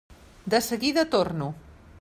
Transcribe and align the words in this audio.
De 0.53 0.61
seguida 0.69 1.05
torno. 1.11 1.47